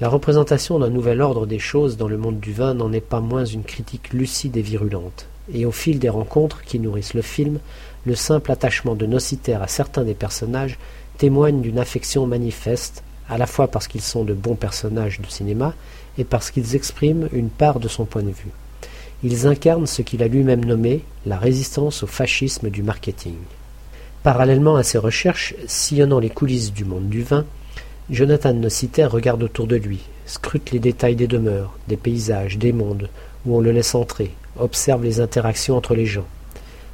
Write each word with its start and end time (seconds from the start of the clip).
La 0.00 0.08
représentation 0.08 0.78
d'un 0.78 0.88
nouvel 0.88 1.20
ordre 1.20 1.46
des 1.46 1.58
choses 1.58 1.98
dans 1.98 2.08
le 2.08 2.16
monde 2.16 2.40
du 2.40 2.54
vin 2.54 2.72
n'en 2.72 2.90
est 2.90 3.02
pas 3.02 3.20
moins 3.20 3.44
une 3.44 3.64
critique 3.64 4.14
lucide 4.14 4.56
et 4.56 4.62
virulente, 4.62 5.26
et 5.52 5.66
au 5.66 5.72
fil 5.72 5.98
des 5.98 6.08
rencontres 6.08 6.62
qui 6.62 6.78
nourrissent 6.78 7.12
le 7.12 7.20
film, 7.20 7.58
le 8.06 8.14
simple 8.14 8.50
attachement 8.50 8.94
de 8.94 9.04
Nocitaire 9.04 9.62
à 9.62 9.68
certains 9.68 10.04
des 10.04 10.14
personnages 10.14 10.78
témoigne 11.18 11.60
d'une 11.60 11.78
affection 11.78 12.26
manifeste, 12.26 13.02
à 13.28 13.36
la 13.36 13.46
fois 13.46 13.68
parce 13.68 13.88
qu'ils 13.88 14.00
sont 14.00 14.24
de 14.24 14.32
bons 14.32 14.54
personnages 14.54 15.20
de 15.20 15.26
cinéma 15.26 15.74
et 16.16 16.24
parce 16.24 16.50
qu'ils 16.50 16.74
expriment 16.74 17.28
une 17.30 17.50
part 17.50 17.78
de 17.78 17.88
son 17.88 18.06
point 18.06 18.22
de 18.22 18.28
vue. 18.28 18.52
Ils 19.22 19.46
incarnent 19.46 19.86
ce 19.86 20.00
qu'il 20.00 20.22
a 20.22 20.28
lui-même 20.28 20.64
nommé 20.64 21.04
la 21.26 21.36
résistance 21.36 22.04
au 22.04 22.06
fascisme 22.06 22.70
du 22.70 22.82
marketing. 22.82 23.36
Parallèlement 24.22 24.76
à 24.76 24.82
ses 24.82 24.96
recherches, 24.96 25.54
sillonnant 25.66 26.20
les 26.20 26.30
coulisses 26.30 26.72
du 26.72 26.86
monde 26.86 27.10
du 27.10 27.22
vin, 27.22 27.44
Jonathan 28.10 28.54
Nocitaire 28.54 29.10
regarde 29.10 29.42
autour 29.42 29.66
de 29.66 29.76
lui, 29.76 30.00
scrute 30.26 30.72
les 30.72 30.78
détails 30.78 31.16
des 31.16 31.28
demeures, 31.28 31.78
des 31.88 31.96
paysages, 31.96 32.58
des 32.58 32.72
mondes, 32.72 33.08
où 33.46 33.56
on 33.56 33.60
le 33.60 33.72
laisse 33.72 33.94
entrer, 33.94 34.32
observe 34.58 35.04
les 35.04 35.20
interactions 35.20 35.76
entre 35.76 35.94
les 35.94 36.06
gens 36.06 36.26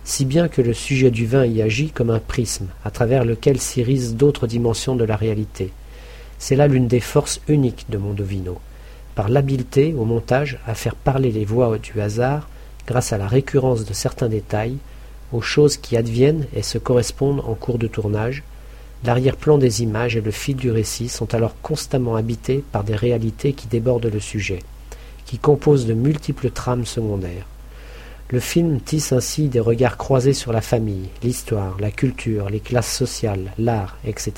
si 0.06 0.24
bien 0.24 0.46
que 0.46 0.62
le 0.62 0.72
sujet 0.72 1.10
du 1.10 1.26
vin 1.26 1.44
y 1.44 1.60
agit 1.60 1.90
comme 1.90 2.10
un 2.10 2.20
prisme, 2.20 2.68
à 2.84 2.92
travers 2.92 3.24
lequel 3.24 3.60
s'irisent 3.60 4.14
d'autres 4.14 4.46
dimensions 4.46 4.94
de 4.94 5.04
la 5.04 5.16
réalité. 5.16 5.72
C'est 6.38 6.54
là 6.54 6.68
l'une 6.68 6.86
des 6.86 7.00
forces 7.00 7.40
uniques 7.48 7.86
de 7.88 7.98
Mondovino, 7.98 8.60
par 9.16 9.28
l'habileté 9.28 9.94
au 9.98 10.04
montage 10.04 10.60
à 10.64 10.74
faire 10.74 10.94
parler 10.94 11.32
les 11.32 11.44
voix 11.44 11.76
du 11.78 12.00
hasard, 12.00 12.48
grâce 12.86 13.12
à 13.12 13.18
la 13.18 13.26
récurrence 13.26 13.84
de 13.84 13.92
certains 13.92 14.28
détails, 14.28 14.76
aux 15.32 15.40
choses 15.40 15.76
qui 15.76 15.96
adviennent 15.96 16.46
et 16.54 16.62
se 16.62 16.78
correspondent 16.78 17.42
en 17.44 17.54
cours 17.54 17.78
de 17.78 17.88
tournage, 17.88 18.44
l'arrière-plan 19.04 19.58
des 19.58 19.82
images 19.82 20.16
et 20.16 20.20
le 20.20 20.30
fil 20.30 20.56
du 20.56 20.70
récit 20.70 21.08
sont 21.08 21.34
alors 21.34 21.54
constamment 21.62 22.16
habités 22.16 22.64
par 22.72 22.84
des 22.84 22.96
réalités 22.96 23.52
qui 23.52 23.68
débordent 23.68 24.10
le 24.12 24.20
sujet, 24.20 24.60
qui 25.24 25.38
composent 25.38 25.86
de 25.86 25.94
multiples 25.94 26.50
trames 26.50 26.86
secondaires. 26.86 27.46
Le 28.30 28.40
film 28.40 28.80
tisse 28.80 29.12
ainsi 29.12 29.48
des 29.48 29.60
regards 29.60 29.96
croisés 29.96 30.32
sur 30.32 30.52
la 30.52 30.60
famille, 30.60 31.08
l'histoire, 31.22 31.76
la 31.78 31.92
culture, 31.92 32.50
les 32.50 32.58
classes 32.58 32.92
sociales, 32.92 33.52
l'art, 33.56 33.96
etc. 34.04 34.32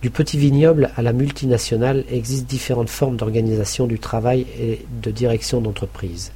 Du 0.00 0.10
petit 0.10 0.38
vignoble 0.38 0.90
à 0.96 1.02
la 1.02 1.12
multinationale 1.12 2.04
existent 2.10 2.48
différentes 2.48 2.88
formes 2.88 3.16
d'organisation 3.16 3.86
du 3.86 3.98
travail 3.98 4.46
et 4.58 4.86
de 5.02 5.10
direction 5.10 5.60
d'entreprise. 5.60 6.32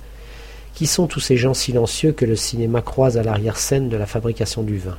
Qui 0.75 0.87
sont 0.87 1.07
tous 1.07 1.21
ces 1.21 1.37
gens 1.37 1.55
silencieux 1.55 2.13
que 2.13 2.25
le 2.25 2.37
cinéma 2.37 2.83
croise 2.83 3.17
à 3.17 3.23
l'arrière-scène 3.23 3.89
de 3.89 3.97
la 3.97 4.07
fabrication 4.07 4.63
du 4.63 4.79
vin? 4.79 4.99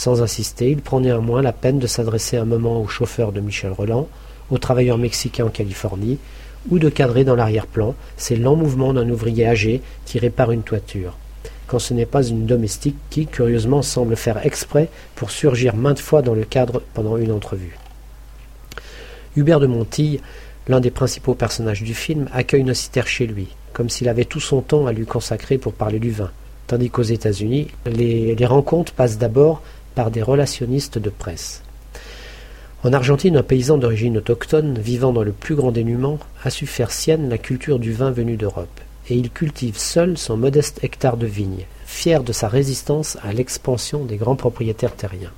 Sans 0.00 0.22
insister, 0.22 0.70
il 0.70 0.80
prend 0.80 1.00
néanmoins 1.00 1.42
la 1.42 1.52
peine 1.52 1.78
de 1.78 1.86
s'adresser 1.86 2.38
un 2.38 2.46
moment 2.46 2.80
au 2.80 2.88
chauffeur 2.88 3.32
de 3.32 3.40
Michel 3.40 3.72
Roland, 3.72 4.08
aux 4.50 4.56
travailleurs 4.56 4.96
mexicains 4.96 5.44
en 5.44 5.50
Californie, 5.50 6.16
ou 6.70 6.78
de 6.78 6.88
cadrer 6.88 7.22
dans 7.22 7.36
l'arrière-plan 7.36 7.94
ces 8.16 8.36
lents 8.36 8.56
mouvements 8.56 8.94
d'un 8.94 9.10
ouvrier 9.10 9.46
âgé 9.46 9.82
qui 10.06 10.18
répare 10.18 10.52
une 10.52 10.62
toiture, 10.62 11.18
quand 11.66 11.78
ce 11.78 11.92
n'est 11.92 12.06
pas 12.06 12.22
une 12.22 12.46
domestique 12.46 12.96
qui, 13.10 13.26
curieusement, 13.26 13.82
semble 13.82 14.16
faire 14.16 14.46
exprès 14.46 14.88
pour 15.16 15.30
surgir 15.30 15.76
maintes 15.76 16.00
fois 16.00 16.22
dans 16.22 16.34
le 16.34 16.44
cadre 16.44 16.80
pendant 16.94 17.18
une 17.18 17.30
entrevue. 17.30 17.76
Hubert 19.36 19.60
de 19.60 19.66
Montille, 19.66 20.22
l'un 20.66 20.80
des 20.80 20.90
principaux 20.90 21.34
personnages 21.34 21.82
du 21.82 21.92
film, 21.92 22.26
accueille 22.32 22.64
Nocitaire 22.64 23.06
chez 23.06 23.26
lui, 23.26 23.48
comme 23.74 23.90
s'il 23.90 24.08
avait 24.08 24.24
tout 24.24 24.40
son 24.40 24.62
temps 24.62 24.86
à 24.86 24.92
lui 24.92 25.04
consacrer 25.04 25.58
pour 25.58 25.74
parler 25.74 25.98
du 25.98 26.10
vin, 26.10 26.30
tandis 26.68 26.88
qu'aux 26.88 27.02
États-Unis, 27.02 27.68
les 27.84 28.46
rencontres 28.46 28.94
passent 28.94 29.18
d'abord 29.18 29.60
par 30.00 30.10
des 30.10 30.22
relationnistes 30.22 30.96
de 30.96 31.10
presse. 31.10 31.60
En 32.84 32.94
Argentine, 32.94 33.36
un 33.36 33.42
paysan 33.42 33.76
d'origine 33.76 34.16
autochtone, 34.16 34.78
vivant 34.78 35.12
dans 35.12 35.22
le 35.22 35.32
plus 35.32 35.54
grand 35.54 35.72
dénuement, 35.72 36.18
a 36.42 36.48
su 36.48 36.66
faire 36.66 36.90
sienne 36.90 37.28
la 37.28 37.36
culture 37.36 37.78
du 37.78 37.92
vin 37.92 38.10
venu 38.10 38.38
d'Europe, 38.38 38.80
et 39.10 39.14
il 39.14 39.28
cultive 39.28 39.76
seul 39.76 40.16
son 40.16 40.38
modeste 40.38 40.82
hectare 40.82 41.18
de 41.18 41.26
vignes, 41.26 41.66
fier 41.84 42.22
de 42.22 42.32
sa 42.32 42.48
résistance 42.48 43.18
à 43.22 43.34
l'expansion 43.34 44.06
des 44.06 44.16
grands 44.16 44.36
propriétaires 44.36 44.96
terriens. 44.96 45.34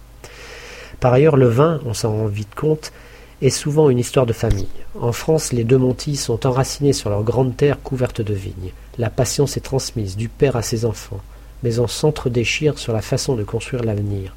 Par 1.01 1.13
ailleurs, 1.13 1.37
le 1.37 1.49
vin, 1.49 1.81
on 1.85 1.93
s'en 1.93 2.13
rend 2.13 2.27
vite 2.27 2.55
compte, 2.55 2.93
est 3.41 3.51
souvent 3.51 3.91
une 3.91 3.99
histoire 3.99 4.27
de 4.27 4.33
famille. 4.33 4.69
En 4.97 5.11
France, 5.11 5.53
les 5.53 5.65
deux 5.65 5.79
Montilles 5.79 6.15
sont 6.15 6.47
enracinés 6.47 6.93
sur 6.93 7.11
leur 7.11 7.25
grande 7.25 7.57
terre 7.57 7.83
couverte 7.83 8.21
de 8.21 8.35
vignes. 8.35 8.71
La 8.97 9.11
passion 9.11 9.49
s'est 9.49 9.59
transmise 9.59 10.17
du 10.17 10.29
père 10.29 10.55
à 10.55 10.63
ses 10.63 10.85
enfants, 10.85 11.21
mais 11.63 11.79
on 11.79 11.87
s'entre-déchire 11.87 12.79
sur 12.79 12.93
la 12.93 13.03
façon 13.03 13.35
de 13.35 13.45
construire 13.45 13.85
l'avenir. 13.85 14.35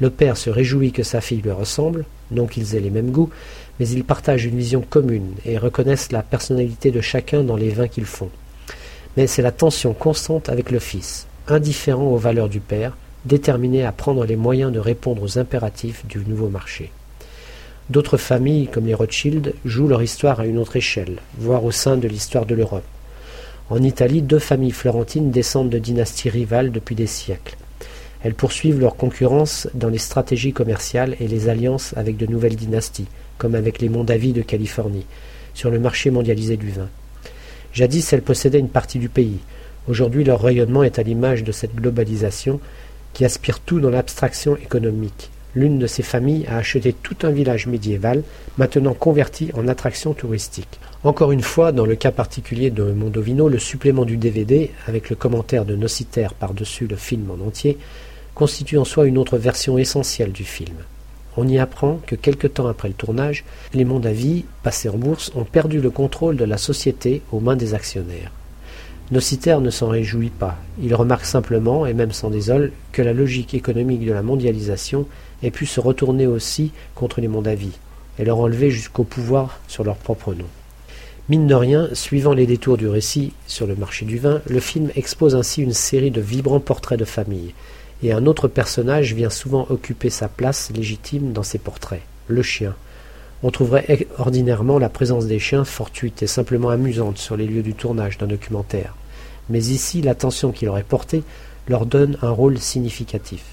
Le 0.00 0.10
père 0.10 0.36
se 0.36 0.50
réjouit 0.50 0.92
que 0.92 1.02
sa 1.02 1.20
fille 1.20 1.42
lui 1.42 1.50
ressemble, 1.50 2.04
non 2.30 2.46
qu'ils 2.46 2.74
aient 2.74 2.80
les 2.80 2.90
mêmes 2.90 3.10
goûts, 3.10 3.30
mais 3.80 3.88
ils 3.88 4.04
partagent 4.04 4.44
une 4.44 4.58
vision 4.58 4.80
commune 4.88 5.32
et 5.44 5.58
reconnaissent 5.58 6.12
la 6.12 6.22
personnalité 6.22 6.90
de 6.90 7.00
chacun 7.00 7.42
dans 7.42 7.56
les 7.56 7.70
vins 7.70 7.88
qu'ils 7.88 8.04
font. 8.04 8.30
Mais 9.16 9.26
c'est 9.26 9.42
la 9.42 9.52
tension 9.52 9.94
constante 9.94 10.48
avec 10.48 10.70
le 10.70 10.78
fils, 10.78 11.26
indifférent 11.48 12.06
aux 12.06 12.16
valeurs 12.16 12.48
du 12.48 12.60
père, 12.60 12.96
déterminé 13.24 13.84
à 13.84 13.92
prendre 13.92 14.24
les 14.24 14.36
moyens 14.36 14.72
de 14.72 14.78
répondre 14.78 15.22
aux 15.22 15.38
impératifs 15.38 16.06
du 16.06 16.18
nouveau 16.18 16.48
marché. 16.48 16.92
D'autres 17.90 18.18
familles, 18.18 18.68
comme 18.68 18.86
les 18.86 18.94
Rothschild, 18.94 19.54
jouent 19.64 19.88
leur 19.88 20.02
histoire 20.02 20.40
à 20.40 20.46
une 20.46 20.58
autre 20.58 20.76
échelle, 20.76 21.18
voire 21.38 21.64
au 21.64 21.70
sein 21.72 21.96
de 21.96 22.06
l'histoire 22.06 22.46
de 22.46 22.54
l'Europe. 22.54 22.84
En 23.70 23.82
Italie, 23.82 24.22
deux 24.22 24.38
familles 24.38 24.70
florentines 24.70 25.30
descendent 25.30 25.68
de 25.68 25.78
dynasties 25.78 26.30
rivales 26.30 26.72
depuis 26.72 26.94
des 26.94 27.06
siècles. 27.06 27.56
Elles 28.22 28.34
poursuivent 28.34 28.80
leur 28.80 28.96
concurrence 28.96 29.68
dans 29.74 29.90
les 29.90 29.98
stratégies 29.98 30.54
commerciales 30.54 31.16
et 31.20 31.28
les 31.28 31.50
alliances 31.50 31.92
avec 31.96 32.16
de 32.16 32.26
nouvelles 32.26 32.56
dynasties, 32.56 33.08
comme 33.36 33.54
avec 33.54 33.80
les 33.80 33.90
Mondavis 33.90 34.32
de 34.32 34.40
Californie, 34.40 35.04
sur 35.52 35.70
le 35.70 35.78
marché 35.78 36.10
mondialisé 36.10 36.56
du 36.56 36.70
vin. 36.70 36.88
Jadis, 37.74 38.12
elles 38.12 38.22
possédaient 38.22 38.58
une 38.58 38.70
partie 38.70 38.98
du 38.98 39.10
pays. 39.10 39.38
Aujourd'hui, 39.86 40.24
leur 40.24 40.40
rayonnement 40.40 40.82
est 40.82 40.98
à 40.98 41.02
l'image 41.02 41.44
de 41.44 41.52
cette 41.52 41.74
globalisation 41.74 42.60
qui 43.12 43.26
aspire 43.26 43.60
tout 43.60 43.80
dans 43.80 43.90
l'abstraction 43.90 44.56
économique. 44.56 45.30
L'une 45.58 45.80
de 45.80 45.88
ces 45.88 46.04
familles 46.04 46.46
a 46.46 46.58
acheté 46.58 46.92
tout 46.92 47.16
un 47.24 47.30
village 47.30 47.66
médiéval, 47.66 48.22
maintenant 48.58 48.94
converti 48.94 49.50
en 49.54 49.66
attraction 49.66 50.14
touristique. 50.14 50.78
Encore 51.02 51.32
une 51.32 51.42
fois, 51.42 51.72
dans 51.72 51.84
le 51.84 51.96
cas 51.96 52.12
particulier 52.12 52.70
de 52.70 52.84
Mondovino, 52.84 53.48
le 53.48 53.58
supplément 53.58 54.04
du 54.04 54.16
DVD, 54.18 54.70
avec 54.86 55.10
le 55.10 55.16
commentaire 55.16 55.64
de 55.64 55.74
Nocitaire 55.74 56.34
par-dessus 56.34 56.86
le 56.86 56.94
film 56.94 57.28
en 57.32 57.44
entier, 57.44 57.76
constitue 58.36 58.78
en 58.78 58.84
soi 58.84 59.06
une 59.06 59.18
autre 59.18 59.36
version 59.36 59.78
essentielle 59.78 60.30
du 60.30 60.44
film. 60.44 60.76
On 61.36 61.48
y 61.48 61.58
apprend 61.58 61.98
que 62.06 62.14
quelque 62.14 62.46
temps 62.46 62.68
après 62.68 62.86
le 62.86 62.94
tournage, 62.94 63.44
les 63.74 63.84
Mondavis, 63.84 64.44
passés 64.62 64.88
en 64.88 64.96
bourse, 64.96 65.32
ont 65.34 65.42
perdu 65.42 65.80
le 65.80 65.90
contrôle 65.90 66.36
de 66.36 66.44
la 66.44 66.56
société 66.56 67.20
aux 67.32 67.40
mains 67.40 67.56
des 67.56 67.74
actionnaires. 67.74 68.30
Nocitaire 69.10 69.62
ne 69.62 69.70
s'en 69.70 69.88
réjouit 69.88 70.28
pas. 70.28 70.58
Il 70.82 70.94
remarque 70.94 71.24
simplement, 71.24 71.86
et 71.86 71.94
même 71.94 72.12
sans 72.12 72.28
désole, 72.28 72.72
que 72.92 73.00
la 73.00 73.14
logique 73.14 73.54
économique 73.54 74.04
de 74.04 74.12
la 74.12 74.22
mondialisation 74.22 75.06
ait 75.42 75.50
pu 75.50 75.64
se 75.64 75.80
retourner 75.80 76.26
aussi 76.26 76.72
contre 76.94 77.22
les 77.22 77.28
Mondavis, 77.28 77.78
et 78.18 78.24
leur 78.26 78.38
enlever 78.38 78.70
jusqu'au 78.70 79.04
pouvoir 79.04 79.60
sur 79.66 79.82
leur 79.82 79.96
propre 79.96 80.34
nom. 80.34 80.44
Mine 81.30 81.46
de 81.46 81.54
rien, 81.54 81.88
suivant 81.94 82.34
les 82.34 82.46
détours 82.46 82.76
du 82.76 82.86
récit 82.86 83.32
sur 83.46 83.66
le 83.66 83.76
marché 83.76 84.04
du 84.04 84.18
vin, 84.18 84.42
le 84.46 84.60
film 84.60 84.90
expose 84.94 85.34
ainsi 85.34 85.62
une 85.62 85.72
série 85.72 86.10
de 86.10 86.20
vibrants 86.20 86.60
portraits 86.60 86.98
de 86.98 87.06
famille, 87.06 87.54
et 88.02 88.12
un 88.12 88.26
autre 88.26 88.46
personnage 88.46 89.14
vient 89.14 89.30
souvent 89.30 89.66
occuper 89.70 90.10
sa 90.10 90.28
place 90.28 90.70
légitime 90.74 91.32
dans 91.32 91.42
ces 91.42 91.58
portraits, 91.58 92.02
le 92.26 92.42
chien. 92.42 92.74
On 93.44 93.50
trouverait 93.52 94.08
ordinairement 94.18 94.80
la 94.80 94.88
présence 94.88 95.26
des 95.26 95.38
chiens 95.38 95.64
fortuite 95.64 96.24
et 96.24 96.26
simplement 96.26 96.70
amusante 96.70 97.18
sur 97.18 97.36
les 97.36 97.46
lieux 97.46 97.62
du 97.62 97.72
tournage 97.72 98.18
d'un 98.18 98.26
documentaire. 98.26 98.96
Mais 99.48 99.60
ici, 99.60 100.02
l'attention 100.02 100.50
qu'il 100.50 100.68
aurait 100.68 100.82
portée 100.82 101.22
leur 101.68 101.86
donne 101.86 102.18
un 102.20 102.30
rôle 102.30 102.58
significatif. 102.58 103.44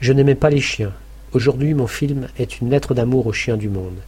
Je 0.00 0.14
n'aimais 0.14 0.34
pas 0.34 0.48
les 0.48 0.60
chiens. 0.60 0.92
Aujourd'hui, 1.34 1.74
mon 1.74 1.86
film 1.86 2.28
est 2.38 2.60
une 2.60 2.70
lettre 2.70 2.94
d'amour 2.94 3.26
aux 3.26 3.34
chiens 3.34 3.58
du 3.58 3.68
monde. 3.68 3.98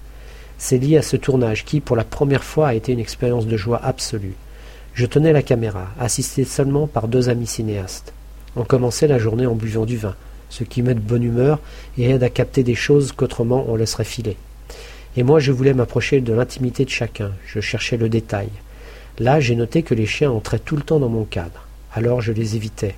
C'est 0.56 0.78
lié 0.78 0.96
à 0.96 1.02
ce 1.02 1.16
tournage 1.16 1.66
qui, 1.66 1.80
pour 1.80 1.94
la 1.94 2.04
première 2.04 2.44
fois, 2.44 2.68
a 2.68 2.74
été 2.74 2.92
une 2.92 2.98
expérience 2.98 3.46
de 3.46 3.56
joie 3.58 3.80
absolue. 3.84 4.34
Je 4.94 5.04
tenais 5.04 5.32
la 5.34 5.42
caméra, 5.42 5.88
assisté 6.00 6.44
seulement 6.44 6.86
par 6.86 7.08
deux 7.08 7.28
amis 7.28 7.46
cinéastes. 7.46 8.14
On 8.56 8.64
commençait 8.64 9.06
la 9.06 9.18
journée 9.18 9.46
en 9.46 9.54
buvant 9.54 9.84
du 9.84 9.98
vin, 9.98 10.16
ce 10.48 10.64
qui 10.64 10.82
met 10.82 10.94
de 10.94 11.00
bonne 11.00 11.22
humeur 11.22 11.60
et 11.98 12.10
aide 12.10 12.22
à 12.22 12.30
capter 12.30 12.62
des 12.62 12.74
choses 12.74 13.12
qu'autrement 13.12 13.66
on 13.68 13.76
laisserait 13.76 14.04
filer. 14.04 14.36
Et 15.16 15.22
moi 15.22 15.40
je 15.40 15.52
voulais 15.52 15.74
m'approcher 15.74 16.20
de 16.20 16.32
l'intimité 16.32 16.84
de 16.84 16.90
chacun, 16.90 17.32
je 17.46 17.60
cherchais 17.60 17.96
le 17.96 18.08
détail. 18.08 18.48
Là 19.18 19.40
j'ai 19.40 19.56
noté 19.56 19.82
que 19.82 19.94
les 19.94 20.06
chiens 20.06 20.30
entraient 20.30 20.58
tout 20.58 20.76
le 20.76 20.82
temps 20.82 21.00
dans 21.00 21.08
mon 21.08 21.24
cadre, 21.24 21.66
alors 21.94 22.20
je 22.20 22.32
les 22.32 22.56
évitais. 22.56 22.94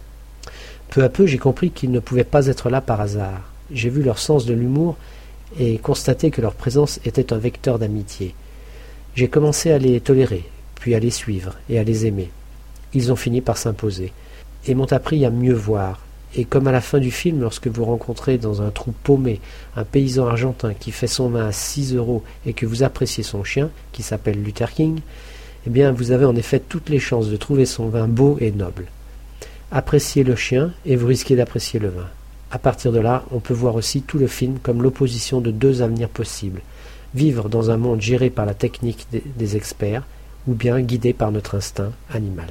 Peu 0.90 1.02
à 1.04 1.08
peu 1.08 1.26
j'ai 1.26 1.38
compris 1.38 1.70
qu'ils 1.70 1.92
ne 1.92 2.00
pouvaient 2.00 2.24
pas 2.24 2.46
être 2.46 2.68
là 2.68 2.80
par 2.80 3.00
hasard. 3.00 3.52
J'ai 3.72 3.88
vu 3.88 4.02
leur 4.02 4.18
sens 4.18 4.44
de 4.44 4.54
l'humour 4.54 4.96
et 5.58 5.78
constaté 5.78 6.30
que 6.30 6.40
leur 6.40 6.54
présence 6.54 7.00
était 7.04 7.32
un 7.32 7.38
vecteur 7.38 7.78
d'amitié. 7.78 8.34
J'ai 9.14 9.28
commencé 9.28 9.70
à 9.70 9.78
les 9.78 10.00
tolérer, 10.00 10.44
puis 10.76 10.94
à 10.94 11.00
les 11.00 11.10
suivre 11.10 11.56
et 11.68 11.78
à 11.78 11.84
les 11.84 12.06
aimer. 12.06 12.30
Ils 12.92 13.12
ont 13.12 13.16
fini 13.16 13.40
par 13.40 13.56
s'imposer 13.56 14.12
et 14.66 14.74
m'ont 14.74 14.92
appris 14.92 15.24
à 15.24 15.30
mieux 15.30 15.54
voir, 15.54 16.00
Et 16.36 16.44
comme 16.44 16.68
à 16.68 16.72
la 16.72 16.80
fin 16.80 16.98
du 16.98 17.10
film, 17.10 17.40
lorsque 17.40 17.66
vous 17.66 17.84
rencontrez 17.84 18.38
dans 18.38 18.62
un 18.62 18.70
trou 18.70 18.92
paumé 19.02 19.40
un 19.76 19.84
paysan 19.84 20.28
argentin 20.28 20.74
qui 20.74 20.92
fait 20.92 21.08
son 21.08 21.28
vin 21.28 21.46
à 21.46 21.52
6 21.52 21.94
euros 21.94 22.22
et 22.46 22.52
que 22.52 22.66
vous 22.66 22.82
appréciez 22.82 23.24
son 23.24 23.42
chien, 23.42 23.70
qui 23.92 24.02
s'appelle 24.02 24.42
Luther 24.42 24.70
King, 24.70 25.00
eh 25.66 25.70
bien 25.70 25.92
vous 25.92 26.12
avez 26.12 26.24
en 26.24 26.36
effet 26.36 26.60
toutes 26.60 26.88
les 26.88 27.00
chances 27.00 27.28
de 27.28 27.36
trouver 27.36 27.66
son 27.66 27.88
vin 27.88 28.06
beau 28.06 28.36
et 28.40 28.52
noble. 28.52 28.86
Appréciez 29.72 30.24
le 30.24 30.36
chien 30.36 30.72
et 30.86 30.96
vous 30.96 31.06
risquez 31.06 31.36
d'apprécier 31.36 31.80
le 31.80 31.88
vin. 31.88 32.06
À 32.52 32.58
partir 32.58 32.90
de 32.90 32.98
là, 32.98 33.24
on 33.30 33.38
peut 33.38 33.54
voir 33.54 33.76
aussi 33.76 34.02
tout 34.02 34.18
le 34.18 34.26
film 34.26 34.58
comme 34.62 34.82
l'opposition 34.82 35.40
de 35.40 35.50
deux 35.50 35.82
avenirs 35.82 36.08
possibles. 36.08 36.62
Vivre 37.14 37.48
dans 37.48 37.70
un 37.70 37.76
monde 37.76 38.00
géré 38.00 38.30
par 38.30 38.46
la 38.46 38.54
technique 38.54 39.06
des 39.10 39.56
experts, 39.56 40.04
ou 40.48 40.54
bien 40.54 40.80
guidé 40.80 41.12
par 41.12 41.32
notre 41.32 41.56
instinct 41.56 41.92
animal. 42.12 42.50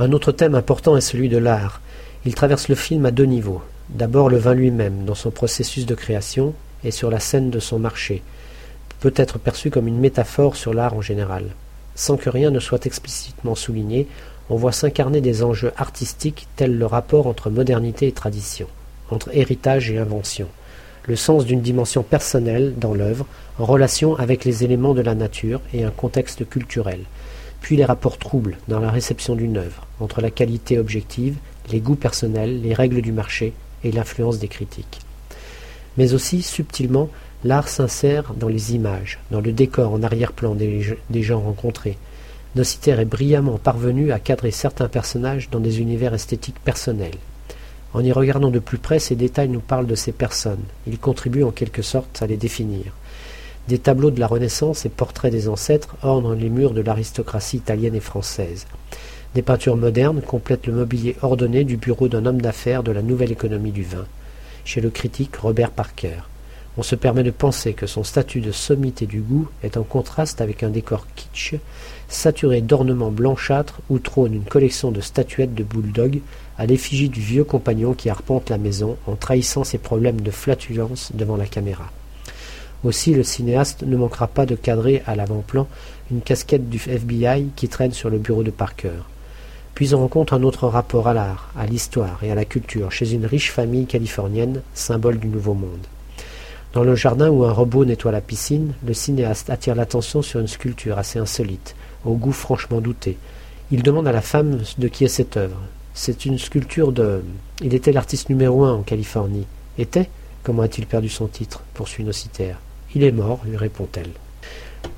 Un 0.00 0.12
autre 0.12 0.30
thème 0.30 0.54
important 0.54 0.96
est 0.96 1.00
celui 1.00 1.28
de 1.28 1.38
l'art. 1.38 1.80
Il 2.24 2.36
traverse 2.36 2.68
le 2.68 2.76
film 2.76 3.04
à 3.04 3.10
deux 3.10 3.24
niveaux. 3.24 3.62
D'abord 3.88 4.28
le 4.28 4.36
vin 4.36 4.54
lui-même, 4.54 5.04
dans 5.04 5.16
son 5.16 5.32
processus 5.32 5.86
de 5.86 5.94
création, 5.96 6.54
et 6.84 6.92
sur 6.92 7.10
la 7.10 7.18
scène 7.18 7.50
de 7.50 7.58
son 7.58 7.80
marché, 7.80 8.22
peut 9.00 9.12
être 9.16 9.40
perçu 9.40 9.70
comme 9.70 9.88
une 9.88 9.98
métaphore 9.98 10.54
sur 10.54 10.72
l'art 10.72 10.94
en 10.94 11.00
général. 11.00 11.46
Sans 11.96 12.16
que 12.16 12.30
rien 12.30 12.52
ne 12.52 12.60
soit 12.60 12.86
explicitement 12.86 13.56
souligné, 13.56 14.06
on 14.50 14.54
voit 14.54 14.70
s'incarner 14.70 15.20
des 15.20 15.42
enjeux 15.42 15.72
artistiques 15.76 16.46
tels 16.54 16.78
le 16.78 16.86
rapport 16.86 17.26
entre 17.26 17.50
modernité 17.50 18.06
et 18.06 18.12
tradition, 18.12 18.68
entre 19.10 19.30
héritage 19.36 19.90
et 19.90 19.98
invention, 19.98 20.46
le 21.08 21.16
sens 21.16 21.44
d'une 21.44 21.60
dimension 21.60 22.04
personnelle 22.04 22.74
dans 22.76 22.94
l'œuvre 22.94 23.26
en 23.58 23.64
relation 23.64 24.14
avec 24.14 24.44
les 24.44 24.62
éléments 24.62 24.94
de 24.94 25.02
la 25.02 25.16
nature 25.16 25.60
et 25.74 25.82
un 25.82 25.90
contexte 25.90 26.48
culturel, 26.48 27.00
puis 27.60 27.76
les 27.76 27.84
rapports 27.84 28.18
troubles 28.18 28.58
dans 28.68 28.80
la 28.80 28.90
réception 28.90 29.34
d'une 29.34 29.56
œuvre, 29.56 29.86
entre 30.00 30.20
la 30.20 30.30
qualité 30.30 30.78
objective, 30.78 31.36
les 31.70 31.80
goûts 31.80 31.96
personnels, 31.96 32.62
les 32.62 32.74
règles 32.74 33.02
du 33.02 33.12
marché 33.12 33.52
et 33.84 33.92
l'influence 33.92 34.38
des 34.38 34.48
critiques. 34.48 35.00
Mais 35.96 36.14
aussi, 36.14 36.42
subtilement, 36.42 37.10
l'art 37.44 37.68
s'insère 37.68 38.34
dans 38.34 38.48
les 38.48 38.74
images, 38.74 39.18
dans 39.30 39.40
le 39.40 39.52
décor 39.52 39.92
en 39.92 40.02
arrière-plan 40.02 40.54
des, 40.54 41.22
gens 41.22 41.40
rencontrés. 41.40 41.98
Nocitaire 42.56 43.00
est 43.00 43.04
brillamment 43.04 43.58
parvenu 43.58 44.12
à 44.12 44.18
cadrer 44.18 44.50
certains 44.50 44.88
personnages 44.88 45.50
dans 45.50 45.60
des 45.60 45.80
univers 45.80 46.14
esthétiques 46.14 46.60
personnels. 46.64 47.18
En 47.94 48.04
y 48.04 48.12
regardant 48.12 48.50
de 48.50 48.58
plus 48.58 48.78
près, 48.78 48.98
ces 48.98 49.16
détails 49.16 49.48
nous 49.48 49.60
parlent 49.60 49.86
de 49.86 49.94
ces 49.94 50.12
personnes. 50.12 50.62
Ils 50.86 50.98
contribuent 50.98 51.44
en 51.44 51.50
quelque 51.50 51.82
sorte 51.82 52.22
à 52.22 52.26
les 52.26 52.36
définir. 52.36 52.92
Des 53.68 53.78
tableaux 53.78 54.10
de 54.10 54.18
la 54.18 54.26
Renaissance 54.26 54.86
et 54.86 54.88
portraits 54.88 55.30
des 55.30 55.46
ancêtres 55.46 55.94
ornent 56.02 56.32
les 56.32 56.48
murs 56.48 56.72
de 56.72 56.80
l'aristocratie 56.80 57.58
italienne 57.58 57.94
et 57.94 58.00
française. 58.00 58.66
Des 59.34 59.42
peintures 59.42 59.76
modernes 59.76 60.22
complètent 60.22 60.66
le 60.66 60.72
mobilier 60.72 61.16
ordonné 61.20 61.64
du 61.64 61.76
bureau 61.76 62.08
d'un 62.08 62.24
homme 62.24 62.40
d'affaires 62.40 62.82
de 62.82 62.92
la 62.92 63.02
nouvelle 63.02 63.30
économie 63.30 63.70
du 63.70 63.82
vin, 63.82 64.06
chez 64.64 64.80
le 64.80 64.88
critique 64.88 65.36
Robert 65.36 65.70
Parker. 65.70 66.16
On 66.78 66.82
se 66.82 66.94
permet 66.94 67.22
de 67.24 67.30
penser 67.30 67.74
que 67.74 67.86
son 67.86 68.04
statut 68.04 68.40
de 68.40 68.52
sommité 68.52 69.04
du 69.04 69.20
goût 69.20 69.48
est 69.62 69.76
en 69.76 69.82
contraste 69.82 70.40
avec 70.40 70.62
un 70.62 70.70
décor 70.70 71.06
kitsch, 71.14 71.56
saturé 72.08 72.62
d'ornements 72.62 73.10
blanchâtres 73.10 73.82
où 73.90 73.98
trône 73.98 74.32
une 74.32 74.44
collection 74.44 74.92
de 74.92 75.02
statuettes 75.02 75.54
de 75.54 75.62
bulldog 75.62 76.20
à 76.56 76.64
l'effigie 76.64 77.10
du 77.10 77.20
vieux 77.20 77.44
compagnon 77.44 77.92
qui 77.92 78.08
arpente 78.08 78.48
la 78.48 78.56
maison 78.56 78.96
en 79.06 79.14
trahissant 79.14 79.62
ses 79.62 79.76
problèmes 79.76 80.22
de 80.22 80.30
flatulence 80.30 81.10
devant 81.12 81.36
la 81.36 81.46
caméra. 81.46 81.92
Aussi, 82.84 83.12
le 83.12 83.24
cinéaste 83.24 83.82
ne 83.82 83.96
manquera 83.96 84.28
pas 84.28 84.46
de 84.46 84.54
cadrer 84.54 85.02
à 85.06 85.16
l'avant-plan 85.16 85.66
une 86.10 86.20
casquette 86.20 86.68
du 86.68 86.78
FBI 86.78 87.48
qui 87.56 87.68
traîne 87.68 87.92
sur 87.92 88.08
le 88.08 88.18
bureau 88.18 88.42
de 88.42 88.50
Parker. 88.50 89.02
Puis 89.74 89.94
on 89.94 89.98
rencontre 89.98 90.32
un 90.32 90.42
autre 90.42 90.66
rapport 90.66 91.08
à 91.08 91.14
l'art, 91.14 91.50
à 91.56 91.66
l'histoire 91.66 92.18
et 92.22 92.30
à 92.30 92.34
la 92.34 92.44
culture 92.44 92.90
chez 92.90 93.12
une 93.12 93.26
riche 93.26 93.52
famille 93.52 93.86
californienne, 93.86 94.62
symbole 94.74 95.18
du 95.18 95.28
Nouveau 95.28 95.54
Monde. 95.54 95.86
Dans 96.72 96.84
le 96.84 96.94
jardin 96.94 97.30
où 97.30 97.44
un 97.44 97.52
robot 97.52 97.84
nettoie 97.84 98.12
la 98.12 98.20
piscine, 98.20 98.74
le 98.86 98.92
cinéaste 98.94 99.50
attire 99.50 99.74
l'attention 99.74 100.22
sur 100.22 100.40
une 100.40 100.48
sculpture 100.48 100.98
assez 100.98 101.18
insolite, 101.18 101.74
au 102.04 102.14
goût 102.14 102.32
franchement 102.32 102.80
douté. 102.80 103.18
Il 103.70 103.82
demande 103.82 104.06
à 104.06 104.12
la 104.12 104.20
femme 104.20 104.60
de 104.78 104.88
qui 104.88 105.04
est 105.04 105.08
cette 105.08 105.36
œuvre. 105.36 105.60
C'est 105.94 106.26
une 106.26 106.38
sculpture 106.38 106.92
de. 106.92 107.22
Il 107.62 107.74
était 107.74 107.92
l'artiste 107.92 108.28
numéro 108.30 108.64
un 108.64 108.74
en 108.74 108.82
Californie. 108.82 109.46
Était? 109.78 110.08
Comment 110.42 110.62
a-t-il 110.62 110.86
perdu 110.86 111.08
son 111.08 111.26
titre? 111.26 111.62
Poursuit 111.74 112.04
Nocitaire. 112.04 112.58
Il 112.94 113.04
est 113.04 113.12
mort, 113.12 113.40
lui 113.46 113.56
répond-elle. 113.56 114.10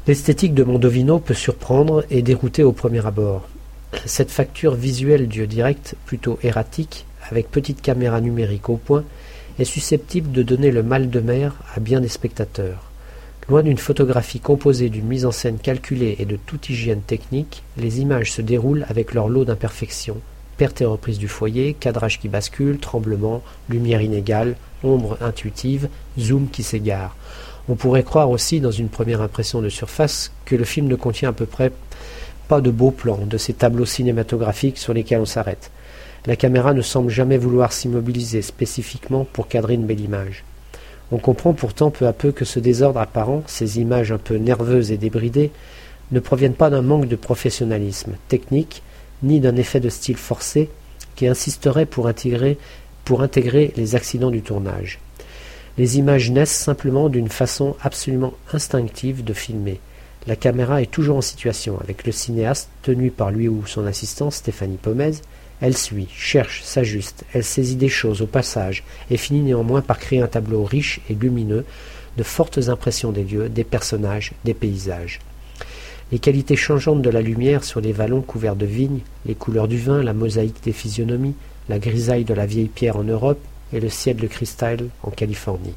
L'esthétique 0.06 0.54
de 0.54 0.64
Mondovino 0.64 1.19
peut 1.19 1.34
surprendre 1.34 2.04
et 2.10 2.22
dérouter 2.22 2.62
au 2.62 2.72
premier 2.72 3.04
abord. 3.04 3.48
Cette 4.06 4.31
facture 4.31 4.75
visuelle 4.75 5.28
du 5.28 5.46
direct, 5.46 5.96
plutôt 6.06 6.38
erratique, 6.42 7.06
avec 7.28 7.50
petite 7.50 7.82
caméra 7.82 8.20
numérique 8.20 8.69
au 8.69 8.76
point, 8.76 9.04
est 9.58 9.64
susceptible 9.64 10.32
de 10.32 10.42
donner 10.42 10.70
le 10.70 10.82
mal 10.82 11.10
de 11.10 11.20
mer 11.20 11.56
à 11.75 11.81
bien 11.81 12.00
des 12.00 12.08
spectateurs. 12.08 12.90
Loin 13.48 13.62
d'une 13.62 13.78
photographie 13.78 14.40
composée 14.40 14.90
d'une 14.90 15.06
mise 15.06 15.26
en 15.26 15.32
scène 15.32 15.58
calculée 15.58 16.16
et 16.19 16.25
de 16.25 16.37
toute 16.37 16.70
hygiène 16.70 17.02
technique, 17.02 17.64
les 17.76 18.00
images 18.00 18.32
se 18.32 18.42
déroulent 18.42 18.87
avec 18.88 19.12
leur 19.12 19.28
lot 19.28 19.44
d'imperfections, 19.44 20.19
perte 20.61 20.83
et 20.83 20.85
reprise 20.85 21.19
du 21.19 21.27
foyer, 21.27 21.73
cadrage 21.73 22.21
qui 22.21 22.29
bascule, 22.29 22.77
tremblement, 22.77 23.43
lumière 23.71 24.03
inégale, 24.03 24.57
ombre 24.85 25.17
intuitive, 25.23 25.89
zoom 26.19 26.51
qui 26.51 26.62
s'égare. 26.62 27.17
On 27.71 27.77
pourrait 27.77 28.03
croire 28.03 28.29
aussi, 28.29 28.61
dans 28.61 28.71
une 28.71 28.91
première 28.91 29.23
impression 29.23 29.62
de 29.62 29.71
surface, 29.71 30.33
que 30.45 30.57
le 30.57 30.65
film 30.65 30.87
ne 30.87 30.97
contient 30.97 31.31
à 31.31 31.33
peu 31.33 31.47
près 31.47 31.73
pas 32.47 32.61
de 32.61 32.71
beaux 32.71 32.91
plans, 32.91 33.25
de 33.25 33.39
ces 33.39 33.55
tableaux 33.55 33.87
cinématographiques 33.87 34.77
sur 34.77 34.93
lesquels 34.93 35.23
on 35.23 35.25
s'arrête. 35.25 35.71
La 36.27 36.37
caméra 36.37 36.75
ne 36.75 36.83
semble 36.83 37.09
jamais 37.09 37.39
vouloir 37.39 37.73
s'immobiliser 37.73 38.43
spécifiquement 38.43 39.27
pour 39.33 39.49
cadrer 39.49 39.73
une 39.73 39.87
belle 39.87 40.01
image. 40.01 40.45
On 41.11 41.17
comprend 41.17 41.55
pourtant 41.55 41.91
peu 41.91 42.07
à 42.07 42.12
peu 42.12 42.33
que 42.33 42.45
ce 42.45 42.61
désordre 42.61 43.01
apparent, 43.01 43.45
ces 43.47 43.81
images 43.81 44.12
un 44.12 44.19
peu 44.19 44.37
nerveuses 44.37 44.93
et 44.93 44.99
débridées, 44.99 45.53
ne 46.12 46.21
proviennent 46.21 46.53
pas 46.53 46.69
d'un 46.69 46.83
manque 46.83 47.09
de 47.09 47.17
professionnalisme 47.17 48.12
technique, 48.29 48.83
ni 49.22 49.40
d'un 49.40 49.56
effet 49.56 49.81
de 49.81 49.88
style 49.88 50.17
forcé 50.17 50.70
qui 51.17 51.26
insisterait 51.26 51.87
pour 51.87 52.08
intégrer, 52.08 52.56
les 53.76 53.94
accidents 53.94 54.31
du 54.31 54.43
tournage. 54.43 55.00
Les 55.78 55.99
images 55.99 56.31
naissent 56.31 56.50
simplement 56.50 57.08
d'une 57.08 57.28
façon 57.28 57.76
absolument 57.82 58.34
instinctive 58.52 59.25
de 59.25 59.32
filmer. 59.32 59.81
La 60.26 60.37
caméra 60.37 60.82
est 60.82 60.90
toujours 60.90 61.17
en 61.17 61.22
situation, 61.22 61.78
avec 61.81 62.05
le 62.06 62.12
cinéaste 62.12 62.69
tenu 62.82 63.11
par 63.11 63.31
lui 63.31 63.49
ou 63.49 63.67
son 63.67 63.87
assistant 63.87 64.31
Stéphanie 64.31 64.76
Pomez. 64.76 65.12
Elle 65.61 65.76
suit, 65.76 66.08
cherche, 66.14 66.62
s'ajuste, 66.62 67.25
elle 67.34 67.44
saisit 67.44 67.76
des 67.76 67.88
choses 67.88 68.23
au 68.23 68.26
passage, 68.26 68.84
et 69.11 69.16
finit 69.16 69.40
néanmoins 69.40 69.82
par 69.82 69.99
créer 69.99 70.23
un 70.23 70.26
tableau 70.26 70.64
riche 70.64 71.00
et 71.11 71.14
lumineux, 71.14 71.64
de 72.16 72.23
fortes 72.23 72.69
impressions 72.69 73.12
des 73.12 73.25
lieux, 73.25 73.49
des 73.49 73.64
personnages, 73.64 74.32
des 74.44 74.55
paysages. 74.55 75.21
Les 76.12 76.19
qualités 76.19 76.57
changeantes 76.57 77.02
de 77.02 77.11
la 77.11 77.23
lumière 77.23 77.62
sur 77.62 77.81
les 77.81 77.93
vallons 77.93 78.21
couverts 78.21 78.57
de 78.57 78.67
vignes, 78.67 79.02
les 79.26 79.37
couleurs 79.37 79.69
du 79.69 79.79
vin, 79.79 80.02
la 80.02 80.12
mosaïque 80.12 80.64
des 80.64 80.73
physionomies, 80.73 81.37
la 81.69 81.79
grisaille 81.79 82.25
de 82.25 82.35
la 82.35 82.47
vieille 82.47 82.67
pierre 82.67 82.97
en 82.97 83.05
Europe 83.05 83.38
et 83.73 83.79
le 83.79 83.88
ciel 83.88 84.17
de 84.17 84.26
cristal 84.26 84.87
en 85.05 85.11
Californie. 85.11 85.75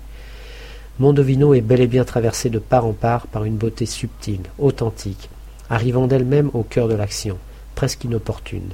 Mondovino 0.97 1.53
est 1.53 1.61
bel 1.61 1.81
et 1.81 1.87
bien 1.87 2.03
traversé 2.03 2.49
de 2.49 2.57
part 2.57 2.85
en 2.85 2.93
part 2.93 3.27
par 3.27 3.43
une 3.43 3.57
beauté 3.57 3.85
subtile, 3.85 4.41
authentique, 4.57 5.29
arrivant 5.69 6.07
d'elle-même 6.07 6.49
au 6.55 6.63
cœur 6.63 6.87
de 6.87 6.95
l'action, 6.95 7.37
presque 7.75 8.03
inopportune. 8.03 8.71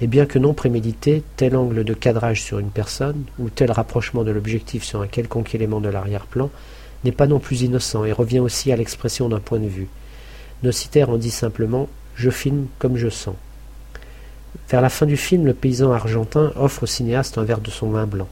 Et 0.00 0.06
bien 0.06 0.24
que 0.24 0.38
non 0.38 0.54
prémédité, 0.54 1.22
tel 1.36 1.56
angle 1.56 1.84
de 1.84 1.94
cadrage 1.94 2.42
sur 2.42 2.58
une 2.58 2.70
personne, 2.70 3.24
ou 3.38 3.50
tel 3.50 3.70
rapprochement 3.70 4.24
de 4.24 4.30
l'objectif 4.30 4.82
sur 4.82 5.02
un 5.02 5.06
quelconque 5.06 5.54
élément 5.54 5.80
de 5.80 5.90
l'arrière-plan, 5.90 6.48
n'est 7.04 7.12
pas 7.12 7.26
non 7.26 7.38
plus 7.38 7.62
innocent 7.62 8.04
et 8.06 8.12
revient 8.12 8.40
aussi 8.40 8.72
à 8.72 8.76
l'expression 8.76 9.28
d'un 9.28 9.40
point 9.40 9.58
de 9.58 9.68
vue. 9.68 9.88
Nocitaire 10.62 11.10
en 11.10 11.18
dit 11.18 11.30
simplement 11.30 11.88
Je 12.14 12.30
filme 12.30 12.66
comme 12.78 12.96
je 12.96 13.08
sens. 13.08 13.34
Vers 14.70 14.80
la 14.80 14.88
fin 14.88 15.06
du 15.06 15.16
film, 15.16 15.46
le 15.46 15.54
paysan 15.54 15.92
argentin 15.92 16.52
offre 16.56 16.84
au 16.84 16.86
cinéaste 16.86 17.38
un 17.38 17.44
verre 17.44 17.60
de 17.60 17.70
son 17.70 17.90
vin 17.90 18.06
blanc. 18.06 18.28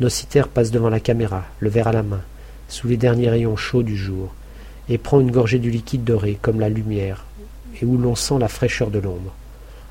Nocitaire 0.00 0.48
passe 0.48 0.70
devant 0.70 0.90
la 0.90 1.00
caméra, 1.00 1.44
le 1.60 1.70
verre 1.70 1.88
à 1.88 1.92
la 1.92 2.02
main, 2.02 2.20
sous 2.68 2.88
les 2.88 2.96
derniers 2.96 3.30
rayons 3.30 3.56
chauds 3.56 3.82
du 3.82 3.96
jour, 3.96 4.34
et 4.88 4.98
prend 4.98 5.20
une 5.20 5.30
gorgée 5.30 5.58
du 5.58 5.70
liquide 5.70 6.04
doré, 6.04 6.38
comme 6.42 6.58
la 6.58 6.68
lumière, 6.68 7.24
et 7.80 7.84
où 7.84 7.96
l'on 7.96 8.16
sent 8.16 8.38
la 8.40 8.48
fraîcheur 8.48 8.90
de 8.90 8.98
l'ombre. 8.98 9.32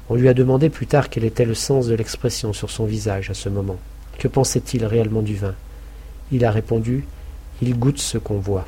On 0.10 0.16
lui 0.16 0.28
a 0.28 0.34
demandé 0.34 0.70
plus 0.70 0.88
tard 0.88 1.10
quel 1.10 1.24
était 1.24 1.46
le 1.46 1.56
sens 1.56 1.88
de 1.88 1.96
l'expression 1.96 2.52
sur 2.52 2.70
son 2.70 2.86
visage 2.86 3.30
à 3.30 3.34
ce 3.34 3.48
moment. 3.48 3.78
Que 4.20 4.28
pensait-il 4.28 4.86
réellement 4.86 5.22
du 5.22 5.36
vin? 5.36 5.56
Il 6.32 6.44
a 6.44 6.52
répondu 6.52 7.06
Il 7.62 7.80
goûte 7.80 8.00
ce 8.00 8.18
qu'on 8.18 8.40
voit. 8.40 8.68